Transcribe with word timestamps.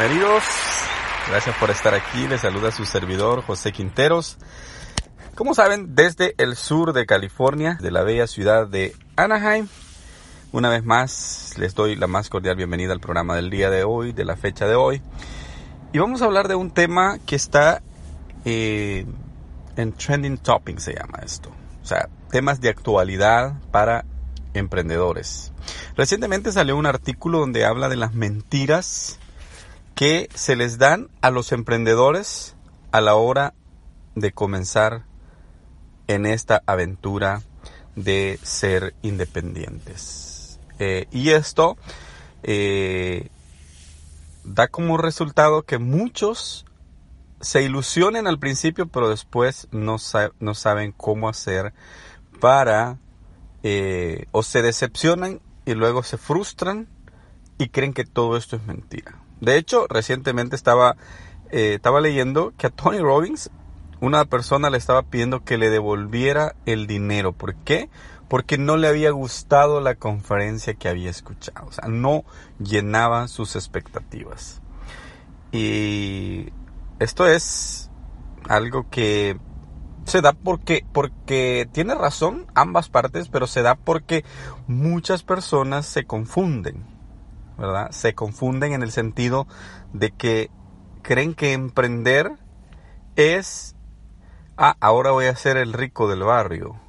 Bienvenidos. 0.00 0.44
Gracias 1.28 1.54
por 1.58 1.70
estar 1.70 1.92
aquí. 1.92 2.26
Les 2.26 2.40
saluda 2.40 2.70
su 2.70 2.86
servidor 2.86 3.42
José 3.42 3.70
Quinteros. 3.70 4.38
Como 5.34 5.52
saben, 5.52 5.94
desde 5.94 6.34
el 6.38 6.56
sur 6.56 6.94
de 6.94 7.04
California, 7.04 7.76
de 7.78 7.90
la 7.90 8.02
bella 8.02 8.26
ciudad 8.26 8.66
de 8.66 8.96
Anaheim, 9.16 9.68
una 10.52 10.70
vez 10.70 10.86
más 10.86 11.52
les 11.58 11.74
doy 11.74 11.96
la 11.96 12.06
más 12.06 12.30
cordial 12.30 12.56
bienvenida 12.56 12.94
al 12.94 13.00
programa 13.00 13.36
del 13.36 13.50
día 13.50 13.68
de 13.68 13.84
hoy, 13.84 14.14
de 14.14 14.24
la 14.24 14.36
fecha 14.36 14.66
de 14.66 14.74
hoy. 14.74 15.02
Y 15.92 15.98
vamos 15.98 16.22
a 16.22 16.24
hablar 16.24 16.48
de 16.48 16.54
un 16.54 16.70
tema 16.70 17.18
que 17.26 17.36
está 17.36 17.82
eh, 18.46 19.04
en 19.76 19.92
trending 19.92 20.38
topic, 20.38 20.78
se 20.78 20.94
llama 20.94 21.18
esto. 21.22 21.50
O 21.82 21.86
sea, 21.86 22.08
temas 22.30 22.62
de 22.62 22.70
actualidad 22.70 23.52
para 23.70 24.06
emprendedores. 24.54 25.52
Recientemente 25.94 26.52
salió 26.52 26.78
un 26.78 26.86
artículo 26.86 27.40
donde 27.40 27.66
habla 27.66 27.90
de 27.90 27.96
las 27.96 28.14
mentiras 28.14 29.20
que 30.00 30.30
se 30.34 30.56
les 30.56 30.78
dan 30.78 31.10
a 31.20 31.30
los 31.30 31.52
emprendedores 31.52 32.56
a 32.90 33.02
la 33.02 33.16
hora 33.16 33.52
de 34.14 34.32
comenzar 34.32 35.04
en 36.06 36.24
esta 36.24 36.62
aventura 36.64 37.42
de 37.96 38.40
ser 38.42 38.94
independientes. 39.02 40.58
Eh, 40.78 41.06
y 41.10 41.32
esto 41.32 41.76
eh, 42.42 43.28
da 44.42 44.68
como 44.68 44.96
resultado 44.96 45.64
que 45.64 45.76
muchos 45.76 46.64
se 47.42 47.62
ilusionen 47.62 48.26
al 48.26 48.38
principio, 48.38 48.86
pero 48.88 49.10
después 49.10 49.68
no, 49.70 49.98
saben 49.98 50.92
cómo 50.92 51.28
hacer 51.28 51.74
para, 52.40 52.96
eh, 53.62 54.24
o 54.32 54.42
se 54.42 54.62
decepcionan 54.62 55.42
y 55.66 55.74
luego 55.74 56.02
se 56.02 56.16
frustran 56.16 56.88
y 57.58 57.68
creen 57.68 57.92
que 57.92 58.04
todo 58.04 58.38
esto 58.38 58.56
es 58.56 58.64
mentira. 58.64 59.20
De 59.40 59.56
hecho, 59.56 59.86
recientemente 59.88 60.56
estaba, 60.56 60.96
estaba 61.50 62.00
leyendo 62.00 62.52
que 62.56 62.66
a 62.66 62.70
Tony 62.70 62.98
Robbins 62.98 63.50
una 64.00 64.24
persona 64.24 64.70
le 64.70 64.78
estaba 64.78 65.02
pidiendo 65.02 65.44
que 65.44 65.58
le 65.58 65.70
devolviera 65.70 66.56
el 66.66 66.86
dinero. 66.86 67.32
¿Por 67.32 67.54
qué? 67.54 67.90
Porque 68.28 68.58
no 68.58 68.76
le 68.76 68.88
había 68.88 69.10
gustado 69.10 69.80
la 69.80 69.94
conferencia 69.94 70.74
que 70.74 70.88
había 70.88 71.10
escuchado. 71.10 71.66
O 71.66 71.72
sea, 71.72 71.88
no 71.88 72.24
llenaba 72.58 73.28
sus 73.28 73.56
expectativas. 73.56 74.62
Y 75.52 76.48
esto 76.98 77.26
es 77.26 77.90
algo 78.48 78.88
que 78.88 79.38
se 80.04 80.22
da 80.22 80.32
porque, 80.32 80.84
porque 80.92 81.68
tiene 81.72 81.94
razón 81.94 82.46
ambas 82.54 82.88
partes, 82.88 83.28
pero 83.28 83.46
se 83.46 83.62
da 83.62 83.74
porque 83.74 84.24
muchas 84.66 85.22
personas 85.22 85.86
se 85.86 86.04
confunden, 86.04 86.86
¿verdad? 87.60 87.90
Se 87.92 88.14
confunden 88.14 88.72
en 88.72 88.82
el 88.82 88.90
sentido 88.90 89.46
de 89.92 90.10
que 90.10 90.50
creen 91.02 91.34
que 91.34 91.52
emprender 91.52 92.32
es 93.16 93.76
ah, 94.56 94.76
ahora 94.80 95.10
voy 95.10 95.26
a 95.26 95.36
ser 95.36 95.56
el 95.56 95.72
rico 95.72 96.08
del 96.08 96.22
barrio. 96.22 96.80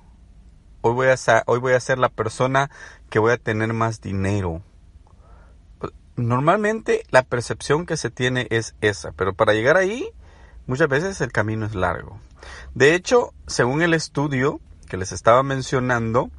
Hoy 0.81 0.93
voy 0.93 1.07
a 1.07 1.17
ser, 1.17 1.43
hoy 1.45 1.59
voy 1.59 1.73
a 1.73 1.79
ser 1.79 1.99
la 1.99 2.09
persona 2.09 2.71
que 3.09 3.19
voy 3.19 3.33
a 3.33 3.37
tener 3.37 3.73
más 3.73 4.01
dinero. 4.01 4.61
Pues, 5.79 5.93
normalmente 6.15 7.03
la 7.11 7.23
percepción 7.23 7.85
que 7.85 7.97
se 7.97 8.09
tiene 8.09 8.47
es 8.49 8.75
esa, 8.81 9.11
pero 9.11 9.33
para 9.33 9.53
llegar 9.53 9.77
ahí 9.77 10.09
muchas 10.67 10.87
veces 10.87 11.21
el 11.21 11.31
camino 11.31 11.65
es 11.65 11.75
largo. 11.75 12.19
De 12.73 12.95
hecho, 12.95 13.33
según 13.45 13.81
el 13.81 13.93
estudio 13.93 14.59
que 14.87 14.97
les 14.97 15.11
estaba 15.11 15.43
mencionando, 15.43 16.31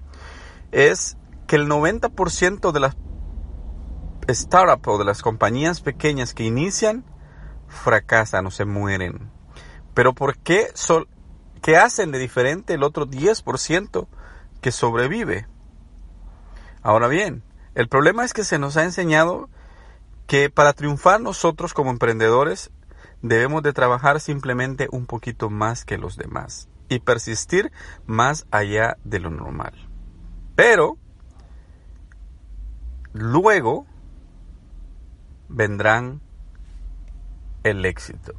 es 0.72 1.16
que 1.46 1.56
el 1.56 1.68
90% 1.68 2.72
de 2.72 2.80
las 2.80 2.96
startups 4.28 4.88
o 4.88 4.98
de 4.98 5.04
las 5.04 5.22
compañías 5.22 5.80
pequeñas 5.80 6.34
que 6.34 6.44
inician 6.44 7.04
fracasan 7.68 8.46
o 8.46 8.50
se 8.50 8.64
mueren. 8.64 9.30
Pero 9.94 10.14
¿por 10.14 10.38
qué 10.38 10.68
sol 10.74 11.08
¿Qué 11.62 11.76
hacen 11.76 12.10
de 12.10 12.18
diferente 12.18 12.74
el 12.74 12.82
otro 12.82 13.06
10% 13.06 14.08
que 14.60 14.72
sobrevive? 14.72 15.46
Ahora 16.82 17.06
bien, 17.06 17.44
el 17.76 17.88
problema 17.88 18.24
es 18.24 18.32
que 18.32 18.42
se 18.42 18.58
nos 18.58 18.76
ha 18.76 18.82
enseñado 18.82 19.48
que 20.26 20.50
para 20.50 20.72
triunfar 20.72 21.20
nosotros 21.20 21.72
como 21.72 21.90
emprendedores 21.90 22.72
debemos 23.22 23.62
de 23.62 23.72
trabajar 23.72 24.18
simplemente 24.18 24.88
un 24.90 25.06
poquito 25.06 25.50
más 25.50 25.84
que 25.84 25.98
los 25.98 26.16
demás 26.16 26.68
y 26.88 26.98
persistir 26.98 27.70
más 28.06 28.44
allá 28.50 28.96
de 29.04 29.20
lo 29.20 29.30
normal. 29.30 29.72
Pero 30.56 30.98
luego 33.12 33.86
vendrán 35.52 36.20
el 37.62 37.84
éxito. 37.84 38.32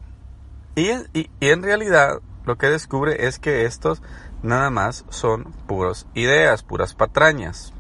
Y, 0.76 0.90
y, 1.14 1.30
y 1.40 1.50
en 1.50 1.64
realidad 1.64 2.20
lo 2.46 2.58
que 2.58 2.70
descubre 2.70 3.28
es 3.28 3.40
que 3.40 3.66
estos 3.66 4.02
nada 4.42 4.70
más 4.70 5.06
son 5.10 5.46
puras 5.68 6.08
ideas, 6.14 6.64
puras 6.64 6.94
patrañas. 6.94 7.74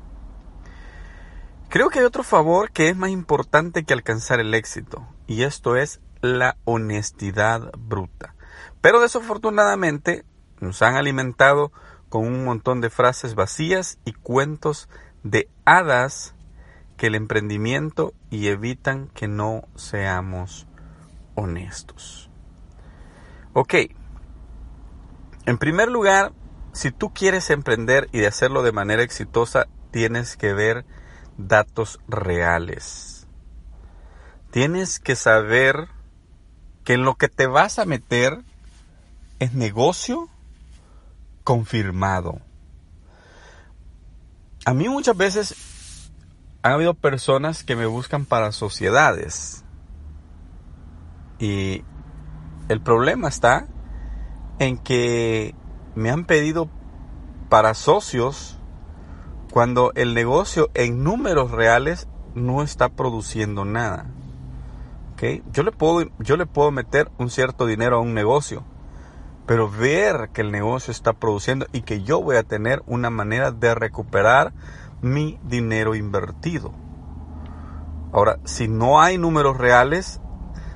Creo 1.69 1.89
que 1.89 1.99
hay 1.99 2.05
otro 2.05 2.23
favor 2.23 2.71
que 2.71 2.89
es 2.89 2.95
más 2.95 3.09
importante 3.09 3.83
que 3.83 3.93
alcanzar 3.93 4.39
el 4.39 4.53
éxito, 4.53 5.07
y 5.27 5.43
esto 5.43 5.75
es 5.75 5.99
la 6.21 6.55
honestidad 6.65 7.71
bruta. 7.77 8.35
Pero 8.79 9.01
desafortunadamente 9.01 10.23
nos 10.59 10.81
han 10.81 10.95
alimentado 10.95 11.71
con 12.09 12.27
un 12.27 12.45
montón 12.45 12.79
de 12.79 12.91
frases 12.91 13.33
vacías 13.33 13.97
y 14.05 14.13
cuentos 14.13 14.87
de 15.23 15.49
hadas 15.65 16.35
que 16.97 17.07
el 17.07 17.15
emprendimiento 17.15 18.13
y 18.29 18.47
evitan 18.47 19.07
que 19.09 19.27
no 19.27 19.67
seamos 19.75 20.67
honestos. 21.35 22.29
Ok, 23.53 23.75
en 25.45 25.57
primer 25.57 25.89
lugar, 25.89 26.31
si 26.71 26.91
tú 26.91 27.13
quieres 27.13 27.49
emprender 27.49 28.09
y 28.11 28.19
de 28.19 28.27
hacerlo 28.27 28.63
de 28.63 28.71
manera 28.71 29.03
exitosa, 29.03 29.67
tienes 29.91 30.37
que 30.37 30.53
ver 30.53 30.85
datos 31.37 31.99
reales. 32.07 33.27
Tienes 34.51 34.99
que 34.99 35.15
saber 35.15 35.87
que 36.83 36.93
en 36.93 37.03
lo 37.03 37.15
que 37.15 37.27
te 37.27 37.47
vas 37.47 37.79
a 37.79 37.85
meter 37.85 38.41
es 39.39 39.53
negocio 39.53 40.29
confirmado. 41.43 42.39
A 44.65 44.73
mí 44.73 44.87
muchas 44.87 45.17
veces 45.17 45.55
han 46.63 46.71
habido 46.71 46.93
personas 46.93 47.63
que 47.63 47.75
me 47.75 47.85
buscan 47.85 48.25
para 48.25 48.53
sociedades. 48.53 49.65
Y 51.37 51.83
el 52.69 52.81
problema 52.81 53.27
está 53.27 53.67
en 54.59 54.77
que 54.77 55.55
me 55.93 56.09
han 56.09 56.23
pedido 56.23 56.69
para 57.49 57.73
socios 57.73 58.57
cuando 59.51 59.91
el 59.95 60.13
negocio 60.13 60.71
en 60.73 61.03
números 61.03 61.51
reales 61.51 62.07
no 62.33 62.63
está 62.63 62.89
produciendo 62.89 63.65
nada. 63.65 64.05
¿Okay? 65.13 65.43
Yo, 65.51 65.63
le 65.63 65.73
puedo, 65.73 66.09
yo 66.19 66.37
le 66.37 66.45
puedo 66.45 66.71
meter 66.71 67.11
un 67.17 67.29
cierto 67.29 67.65
dinero 67.65 67.97
a 67.97 67.99
un 67.99 68.13
negocio, 68.13 68.63
pero 69.45 69.69
ver 69.69 70.29
que 70.31 70.41
el 70.41 70.51
negocio 70.51 70.91
está 70.91 71.11
produciendo 71.11 71.67
y 71.73 71.81
que 71.81 72.03
yo 72.03 72.21
voy 72.21 72.37
a 72.37 72.43
tener 72.43 72.81
una 72.87 73.09
manera 73.09 73.51
de 73.51 73.75
recuperar 73.75 74.53
mi 75.03 75.39
dinero 75.43 75.93
invertido. 75.93 76.73
Ahora, 78.11 78.39
si 78.45 78.67
no 78.67 78.99
hay 78.99 79.19
números 79.19 79.57
reales, 79.57 80.19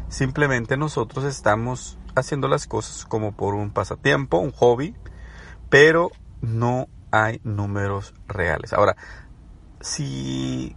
simplemente 0.09 0.77
nosotros 0.77 1.25
estamos 1.25 1.97
haciendo 2.15 2.47
las 2.47 2.67
cosas 2.67 3.05
como 3.05 3.31
por 3.31 3.55
un 3.55 3.71
pasatiempo, 3.71 4.37
un 4.37 4.51
hobby, 4.51 4.95
pero 5.69 6.11
no 6.41 6.87
hay 7.11 7.41
números 7.43 8.13
reales. 8.27 8.73
Ahora, 8.73 8.95
si 9.81 10.75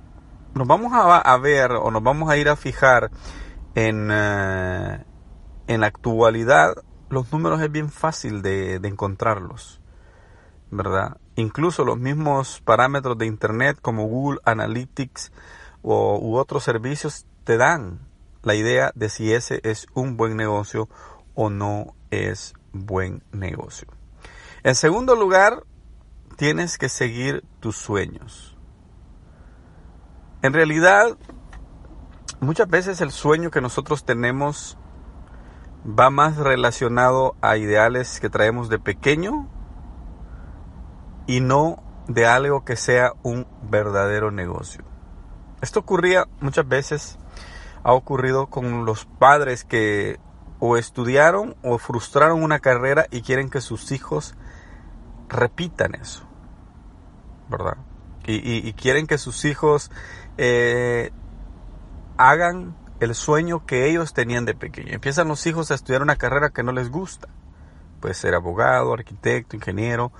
nos 0.54 0.66
vamos 0.66 0.92
a, 0.94 1.36
ver 1.38 1.72
o 1.72 1.90
nos 1.90 2.02
vamos 2.02 2.30
a 2.30 2.36
ir 2.36 2.48
a 2.48 2.56
fijar 2.56 3.10
en, 3.74 4.08
eh, 4.10 5.04
en 5.66 5.80
la 5.80 5.86
actualidad, 5.86 6.74
los 7.10 7.32
números 7.32 7.60
es 7.60 7.70
bien 7.70 7.90
fácil 7.90 8.40
de, 8.40 8.76
encontrarlos, 8.76 9.80
¿verdad? 10.70 11.16
Incluso 11.40 11.86
los 11.86 11.98
mismos 11.98 12.60
parámetros 12.60 13.16
de 13.16 13.24
Internet 13.24 13.78
como 13.80 14.06
Google 14.06 14.40
Analytics 14.44 15.32
o, 15.80 16.18
u 16.18 16.36
otros 16.36 16.62
servicios 16.64 17.24
te 17.44 17.56
dan 17.56 18.00
la 18.42 18.54
idea 18.54 18.92
de 18.94 19.08
si 19.08 19.32
ese 19.32 19.60
es 19.64 19.86
un 19.94 20.18
buen 20.18 20.36
negocio 20.36 20.90
o 21.34 21.48
no 21.48 21.94
es 22.10 22.52
buen 22.72 23.22
negocio. 23.32 23.88
En 24.64 24.74
segundo 24.74 25.16
lugar, 25.16 25.64
tienes 26.36 26.76
que 26.76 26.90
seguir 26.90 27.42
tus 27.60 27.76
sueños. 27.76 28.58
En 30.42 30.52
realidad, 30.52 31.16
muchas 32.40 32.68
veces 32.68 33.00
el 33.00 33.12
sueño 33.12 33.50
que 33.50 33.62
nosotros 33.62 34.04
tenemos 34.04 34.76
va 35.86 36.10
más 36.10 36.36
relacionado 36.36 37.34
a 37.40 37.56
ideales 37.56 38.20
que 38.20 38.28
traemos 38.28 38.68
de 38.68 38.78
pequeño 38.78 39.48
y 41.30 41.38
no 41.38 41.80
de 42.08 42.26
algo 42.26 42.64
que 42.64 42.74
sea 42.74 43.12
un 43.22 43.46
verdadero 43.62 44.32
negocio. 44.32 44.82
Esto 45.62 45.78
ocurría 45.78 46.26
muchas 46.40 46.66
veces 46.66 47.18
ha 47.84 47.92
ocurrido 47.92 48.48
con 48.48 48.84
los 48.84 49.04
padres 49.04 49.62
que 49.62 50.18
o 50.58 50.76
estudiaron 50.76 51.54
o 51.62 51.78
frustraron 51.78 52.42
una 52.42 52.58
carrera 52.58 53.06
y 53.12 53.22
quieren 53.22 53.48
que 53.48 53.60
sus 53.60 53.92
hijos 53.92 54.34
repitan 55.28 55.94
eso, 55.94 56.26
¿verdad? 57.48 57.76
Y, 58.26 58.72
quieren 58.72 59.06
que 59.06 59.16
sus 59.16 59.44
hijos 59.44 59.92
eh, 60.36 61.12
hagan 62.16 62.76
el 62.98 63.14
sueño 63.14 63.64
que 63.66 63.88
ellos 63.88 64.14
tenían 64.14 64.46
de 64.46 64.54
pequeño. 64.54 64.92
Empiezan 64.92 65.28
los 65.28 65.46
hijos 65.46 65.70
a 65.70 65.74
estudiar 65.74 66.02
una 66.02 66.16
carrera 66.16 66.50
que 66.50 66.64
no 66.64 66.72
les 66.72 66.90
gusta. 66.90 67.28
Puede 68.00 68.14
ser 68.14 68.34
abogado, 68.34 68.92
arquitecto, 68.92 69.56
ingeniero, 69.56 70.12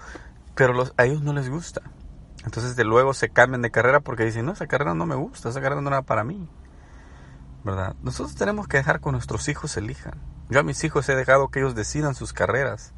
pero 0.54 0.84
a 0.96 1.04
ellos 1.04 1.22
no 1.22 1.32
les 1.32 1.48
gusta. 1.48 1.82
Entonces 2.44 2.76
de 2.76 2.84
luego 2.84 3.12
se 3.14 3.28
cambian 3.28 3.62
de 3.62 3.70
carrera 3.70 4.00
porque 4.00 4.24
dicen, 4.24 4.46
no, 4.46 4.52
esa 4.52 4.66
carrera 4.66 4.94
no 4.94 5.06
me 5.06 5.14
gusta, 5.14 5.50
esa 5.50 5.60
carrera 5.60 5.80
no 5.80 5.88
era 5.88 6.02
para 6.02 6.24
mí. 6.24 6.48
¿Verdad? 7.64 7.94
Nosotros 8.02 8.34
tenemos 8.34 8.66
que 8.66 8.78
dejar 8.78 9.00
que 9.00 9.10
nuestros 9.10 9.48
hijos 9.48 9.76
elijan. 9.76 10.14
Yo 10.48 10.60
a 10.60 10.62
mis 10.62 10.82
hijos 10.82 11.08
he 11.08 11.14
dejado 11.14 11.48
que 11.48 11.60
ellos 11.60 11.74
decidan 11.74 12.14
sus 12.14 12.32
carreras. 12.32 12.94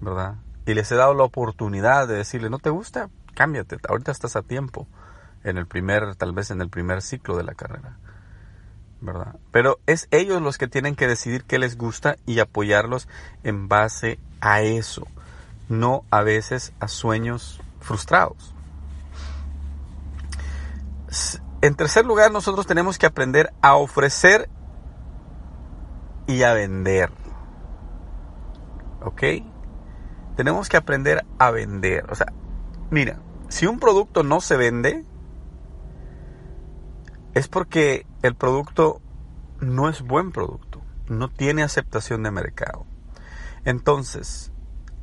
¿Verdad? 0.00 0.36
Y 0.66 0.74
les 0.74 0.90
he 0.92 0.96
dado 0.96 1.14
la 1.14 1.24
oportunidad 1.24 2.06
de 2.06 2.14
decirle, 2.14 2.50
¿no 2.50 2.58
te 2.58 2.70
gusta? 2.70 3.10
Cámbiate, 3.34 3.78
ahorita 3.88 4.12
estás 4.12 4.36
a 4.36 4.42
tiempo. 4.42 4.86
En 5.42 5.58
el 5.58 5.66
primer, 5.66 6.14
tal 6.14 6.32
vez 6.32 6.52
en 6.52 6.60
el 6.60 6.70
primer 6.70 7.02
ciclo 7.02 7.36
de 7.36 7.42
la 7.42 7.54
carrera. 7.54 7.98
¿verdad? 9.02 9.36
Pero 9.50 9.80
es 9.86 10.08
ellos 10.10 10.40
los 10.40 10.56
que 10.56 10.68
tienen 10.68 10.94
que 10.94 11.08
decidir 11.08 11.44
qué 11.44 11.58
les 11.58 11.76
gusta 11.76 12.16
y 12.24 12.38
apoyarlos 12.38 13.08
en 13.42 13.68
base 13.68 14.18
a 14.40 14.62
eso, 14.62 15.06
no 15.68 16.04
a 16.10 16.22
veces 16.22 16.72
a 16.80 16.88
sueños 16.88 17.60
frustrados. 17.80 18.54
En 21.60 21.74
tercer 21.74 22.04
lugar, 22.04 22.32
nosotros 22.32 22.66
tenemos 22.66 22.98
que 22.98 23.06
aprender 23.06 23.52
a 23.62 23.76
ofrecer 23.76 24.48
y 26.26 26.42
a 26.42 26.52
vender. 26.54 27.10
¿Ok? 29.02 29.22
Tenemos 30.36 30.68
que 30.68 30.76
aprender 30.76 31.24
a 31.38 31.50
vender. 31.50 32.10
O 32.10 32.14
sea, 32.14 32.32
mira, 32.90 33.20
si 33.48 33.66
un 33.66 33.78
producto 33.78 34.22
no 34.22 34.40
se 34.40 34.56
vende, 34.56 35.04
es 37.34 37.48
porque 37.48 38.06
el 38.22 38.34
producto 38.34 39.00
no 39.60 39.88
es 39.88 40.02
buen 40.02 40.32
producto, 40.32 40.82
no 41.08 41.28
tiene 41.28 41.62
aceptación 41.62 42.22
de 42.22 42.30
mercado. 42.30 42.86
Entonces, 43.64 44.51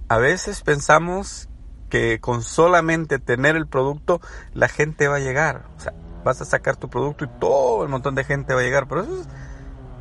a 0.10 0.18
veces 0.18 0.62
pensamos 0.62 1.48
que 1.90 2.20
con 2.20 2.42
solamente 2.42 3.20
tener 3.20 3.56
el 3.56 3.68
producto 3.68 4.20
la 4.54 4.68
gente 4.68 5.08
va 5.08 5.18
a 5.18 5.20
llegar. 5.20 5.68
O 5.78 5.80
sea, 5.80 5.94
vas 6.24 6.42
a 6.42 6.46
sacar 6.46 6.78
tu 6.78 6.90
producto 6.90 7.26
y 7.26 7.40
todo 7.40 7.84
el 7.84 7.90
montón 7.90 8.16
de 8.16 8.24
gente 8.24 8.54
va 8.54 8.62
a 8.62 8.64
llegar. 8.64 8.88
Pero 8.88 9.04
eso 9.04 9.22
es 9.22 9.28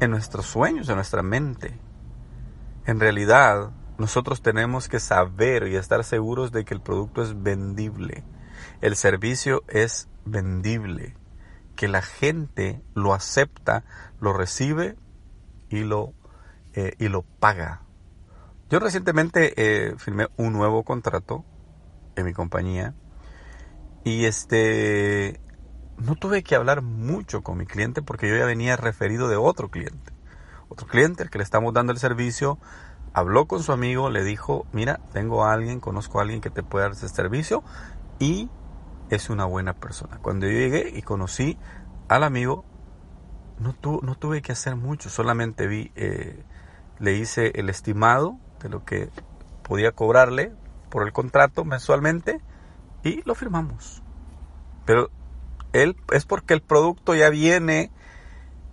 en 0.00 0.10
nuestros 0.10 0.46
sueños, 0.46 0.88
en 0.88 0.96
nuestra 0.96 1.22
mente. 1.22 1.78
En 2.86 3.00
realidad, 3.00 3.70
nosotros 3.98 4.40
tenemos 4.40 4.88
que 4.88 4.98
saber 4.98 5.68
y 5.68 5.76
estar 5.76 6.02
seguros 6.04 6.52
de 6.52 6.64
que 6.64 6.72
el 6.72 6.80
producto 6.80 7.22
es 7.22 7.42
vendible. 7.42 8.24
El 8.80 8.96
servicio 8.96 9.62
es 9.68 10.08
vendible 10.24 11.16
que 11.76 11.86
la 11.86 12.02
gente 12.02 12.82
lo 12.94 13.12
acepta, 13.12 13.84
lo 14.20 14.32
recibe 14.32 14.96
y 15.68 15.80
lo, 15.80 16.14
eh, 16.72 16.94
y 16.98 17.08
lo 17.08 17.22
paga. 17.22 17.82
Yo 18.70 18.80
recientemente 18.80 19.54
eh, 19.56 19.94
firmé 19.96 20.28
un 20.36 20.52
nuevo 20.52 20.84
contrato 20.84 21.42
en 22.16 22.26
mi 22.26 22.34
compañía 22.34 22.94
y 24.04 24.26
este 24.26 25.40
no 25.96 26.16
tuve 26.16 26.42
que 26.42 26.54
hablar 26.54 26.82
mucho 26.82 27.42
con 27.42 27.56
mi 27.56 27.64
cliente 27.64 28.02
porque 28.02 28.28
yo 28.28 28.36
ya 28.36 28.44
venía 28.44 28.76
referido 28.76 29.28
de 29.28 29.36
otro 29.36 29.70
cliente. 29.70 30.12
Otro 30.68 30.86
cliente 30.86 31.22
al 31.22 31.30
que 31.30 31.38
le 31.38 31.44
estamos 31.44 31.72
dando 31.72 31.92
el 31.92 31.98
servicio 31.98 32.58
habló 33.14 33.46
con 33.46 33.62
su 33.62 33.72
amigo, 33.72 34.10
le 34.10 34.22
dijo, 34.22 34.66
mira, 34.72 35.00
tengo 35.14 35.44
a 35.44 35.54
alguien, 35.54 35.80
conozco 35.80 36.18
a 36.18 36.22
alguien 36.22 36.42
que 36.42 36.50
te 36.50 36.62
puede 36.62 36.84
dar 36.84 36.92
ese 36.92 37.08
servicio 37.08 37.64
y 38.18 38.50
es 39.08 39.30
una 39.30 39.46
buena 39.46 39.72
persona. 39.72 40.18
Cuando 40.18 40.46
yo 40.46 40.52
llegué 40.52 40.92
y 40.94 41.00
conocí 41.00 41.58
al 42.08 42.22
amigo, 42.22 42.66
no, 43.58 43.74
no 44.02 44.14
tuve 44.14 44.42
que 44.42 44.52
hacer 44.52 44.76
mucho, 44.76 45.08
solamente 45.08 45.66
vi, 45.66 45.90
eh, 45.96 46.44
le 46.98 47.14
hice 47.14 47.52
el 47.54 47.70
estimado 47.70 48.38
de 48.60 48.68
lo 48.68 48.84
que 48.84 49.10
podía 49.62 49.92
cobrarle 49.92 50.52
por 50.90 51.06
el 51.06 51.12
contrato 51.12 51.64
mensualmente 51.64 52.40
y 53.02 53.22
lo 53.22 53.34
firmamos. 53.34 54.02
Pero 54.84 55.10
él 55.72 55.96
es 56.12 56.24
porque 56.24 56.54
el 56.54 56.62
producto 56.62 57.14
ya 57.14 57.28
viene 57.28 57.90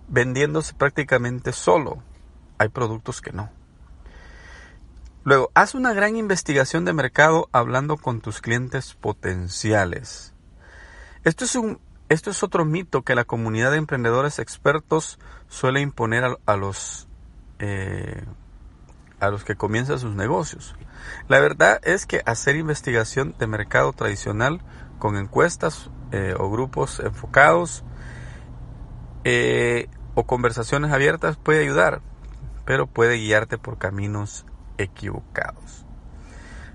vendiéndose 0.08 0.74
prácticamente 0.74 1.52
solo. 1.52 2.02
Hay 2.58 2.68
productos 2.68 3.20
que 3.20 3.32
no. 3.32 3.50
Luego, 5.24 5.50
haz 5.54 5.74
una 5.74 5.92
gran 5.92 6.16
investigación 6.16 6.84
de 6.84 6.92
mercado 6.92 7.48
hablando 7.50 7.96
con 7.96 8.20
tus 8.20 8.40
clientes 8.40 8.94
potenciales. 8.94 10.32
Esto 11.24 11.44
es, 11.44 11.56
un, 11.56 11.80
esto 12.08 12.30
es 12.30 12.44
otro 12.44 12.64
mito 12.64 13.02
que 13.02 13.16
la 13.16 13.24
comunidad 13.24 13.72
de 13.72 13.78
emprendedores 13.78 14.38
expertos 14.38 15.18
suele 15.48 15.80
imponer 15.80 16.38
a, 16.46 16.56
los, 16.56 17.08
eh, 17.58 18.22
a 19.26 19.30
los 19.30 19.44
que 19.44 19.56
comienzan 19.56 19.98
sus 19.98 20.14
negocios. 20.14 20.74
La 21.28 21.40
verdad 21.40 21.80
es 21.84 22.06
que 22.06 22.22
hacer 22.26 22.56
investigación 22.56 23.34
de 23.38 23.46
mercado 23.46 23.92
tradicional 23.92 24.60
con 24.98 25.16
encuestas 25.16 25.90
eh, 26.12 26.34
o 26.38 26.50
grupos 26.50 27.00
enfocados 27.00 27.84
eh, 29.24 29.88
o 30.14 30.24
conversaciones 30.24 30.92
abiertas 30.92 31.36
puede 31.36 31.62
ayudar, 31.62 32.00
pero 32.64 32.86
puede 32.86 33.16
guiarte 33.16 33.58
por 33.58 33.78
caminos 33.78 34.46
equivocados. 34.78 35.84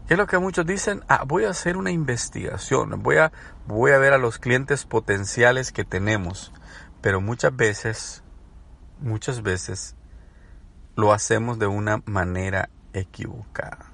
¿Qué 0.08 0.16
es 0.16 0.18
lo 0.18 0.28
que 0.28 0.40
muchos 0.40 0.66
dicen? 0.66 1.04
Ah, 1.08 1.24
voy 1.26 1.46
a 1.46 1.52
hacer 1.52 1.78
una 1.78 1.92
investigación, 1.92 3.02
voy 3.02 3.18
a, 3.18 3.32
voy 3.66 3.92
a 3.92 3.98
ver 3.98 4.12
a 4.12 4.18
los 4.18 4.40
clientes 4.40 4.86
potenciales 4.86 5.72
que 5.72 5.86
tenemos. 5.86 6.52
Pero 7.02 7.22
muchas 7.22 7.56
veces, 7.56 8.24
muchas 9.00 9.42
veces 9.42 9.96
lo 10.96 11.14
hacemos 11.14 11.60
de 11.60 11.68
una 11.68 12.02
manera 12.06 12.70
equivocada. 12.94 13.92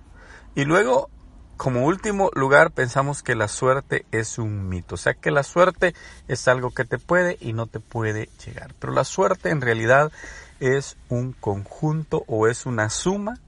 Y 0.55 0.65
luego, 0.65 1.09
como 1.55 1.85
último 1.85 2.31
lugar, 2.33 2.71
pensamos 2.71 3.23
que 3.23 3.35
la 3.35 3.47
suerte 3.47 4.05
es 4.11 4.37
un 4.37 4.69
mito. 4.69 4.95
O 4.95 4.97
sea, 4.97 5.13
que 5.13 5.31
la 5.31 5.43
suerte 5.43 5.93
es 6.27 6.47
algo 6.47 6.71
que 6.71 6.85
te 6.85 6.97
puede 6.97 7.37
y 7.39 7.53
no 7.53 7.67
te 7.67 7.79
puede 7.79 8.29
llegar. 8.45 8.73
Pero 8.79 8.93
la 8.93 9.03
suerte 9.03 9.49
en 9.49 9.61
realidad 9.61 10.11
es 10.59 10.97
un 11.09 11.33
conjunto 11.33 12.23
o 12.27 12.47
es 12.47 12.65
una 12.65 12.89
suma 12.89 13.39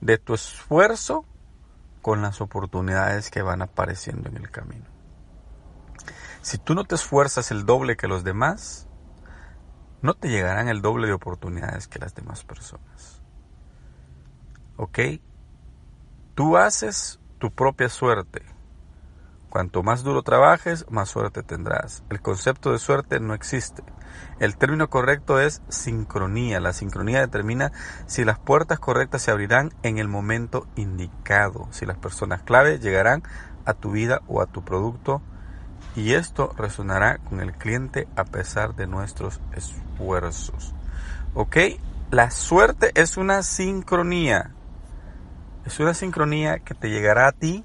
de 0.00 0.18
tu 0.18 0.34
esfuerzo 0.34 1.24
con 2.02 2.22
las 2.22 2.40
oportunidades 2.40 3.30
que 3.30 3.42
van 3.42 3.62
apareciendo 3.62 4.28
en 4.28 4.36
el 4.36 4.50
camino. 4.50 4.84
Si 6.42 6.58
tú 6.58 6.74
no 6.74 6.84
te 6.84 6.94
esfuerzas 6.94 7.50
el 7.50 7.64
doble 7.64 7.96
que 7.96 8.08
los 8.08 8.24
demás, 8.24 8.86
no 10.04 10.12
te 10.12 10.28
llegarán 10.28 10.68
el 10.68 10.82
doble 10.82 11.06
de 11.06 11.14
oportunidades 11.14 11.88
que 11.88 11.98
las 11.98 12.14
demás 12.14 12.44
personas. 12.44 13.22
¿Ok? 14.76 14.98
Tú 16.34 16.58
haces 16.58 17.20
tu 17.38 17.50
propia 17.50 17.88
suerte. 17.88 18.42
Cuanto 19.48 19.82
más 19.82 20.02
duro 20.02 20.22
trabajes, 20.22 20.84
más 20.90 21.08
suerte 21.08 21.42
tendrás. 21.42 22.04
El 22.10 22.20
concepto 22.20 22.70
de 22.70 22.80
suerte 22.80 23.18
no 23.18 23.32
existe. 23.32 23.82
El 24.40 24.58
término 24.58 24.90
correcto 24.90 25.40
es 25.40 25.62
sincronía. 25.70 26.60
La 26.60 26.74
sincronía 26.74 27.20
determina 27.20 27.72
si 28.06 28.26
las 28.26 28.38
puertas 28.38 28.78
correctas 28.78 29.22
se 29.22 29.30
abrirán 29.30 29.72
en 29.82 29.96
el 29.96 30.08
momento 30.08 30.66
indicado, 30.76 31.66
si 31.70 31.86
las 31.86 31.96
personas 31.96 32.42
clave 32.42 32.78
llegarán 32.78 33.22
a 33.64 33.72
tu 33.72 33.92
vida 33.92 34.20
o 34.26 34.42
a 34.42 34.46
tu 34.46 34.66
producto 34.66 35.22
y 35.94 36.14
esto 36.14 36.52
resonará 36.56 37.18
con 37.18 37.40
el 37.40 37.52
cliente 37.52 38.08
a 38.16 38.24
pesar 38.24 38.74
de 38.74 38.86
nuestros 38.86 39.40
esfuerzos. 39.52 40.74
¿Ok? 41.34 41.56
La 42.10 42.30
suerte 42.30 42.90
es 42.94 43.16
una 43.16 43.42
sincronía. 43.42 44.50
Es 45.64 45.80
una 45.80 45.94
sincronía 45.94 46.58
que 46.58 46.74
te 46.74 46.90
llegará 46.90 47.28
a 47.28 47.32
ti 47.32 47.64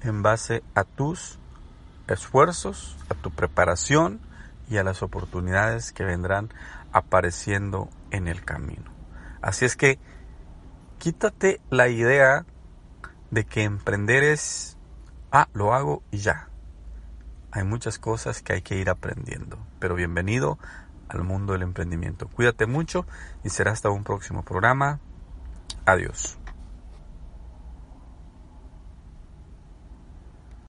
en 0.00 0.22
base 0.22 0.62
a 0.74 0.84
tus 0.84 1.38
esfuerzos, 2.08 2.96
a 3.08 3.14
tu 3.14 3.30
preparación 3.30 4.20
y 4.68 4.78
a 4.78 4.84
las 4.84 5.02
oportunidades 5.02 5.92
que 5.92 6.04
vendrán 6.04 6.50
apareciendo 6.92 7.88
en 8.10 8.28
el 8.28 8.44
camino. 8.44 8.90
Así 9.42 9.64
es 9.64 9.76
que 9.76 9.98
quítate 10.98 11.60
la 11.70 11.88
idea 11.88 12.46
de 13.30 13.44
que 13.44 13.62
emprender 13.62 14.24
es, 14.24 14.76
ah, 15.30 15.48
lo 15.52 15.74
hago 15.74 16.02
y 16.10 16.18
ya. 16.18 16.48
Hay 17.56 17.64
muchas 17.64 17.98
cosas 17.98 18.42
que 18.42 18.52
hay 18.52 18.60
que 18.60 18.76
ir 18.76 18.90
aprendiendo, 18.90 19.58
pero 19.78 19.94
bienvenido 19.94 20.58
al 21.08 21.24
mundo 21.24 21.54
del 21.54 21.62
emprendimiento. 21.62 22.28
Cuídate 22.28 22.66
mucho 22.66 23.06
y 23.44 23.48
será 23.48 23.72
hasta 23.72 23.88
un 23.88 24.04
próximo 24.04 24.42
programa. 24.42 25.00
Adiós. 25.86 26.38